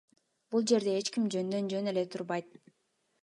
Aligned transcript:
Бул 0.53 0.63
жерде 0.71 0.95
эч 1.01 1.11
ким 1.17 1.27
жөндөн 1.37 1.69
жөн 1.75 1.91
эле 1.93 2.05
турбайт. 2.17 2.57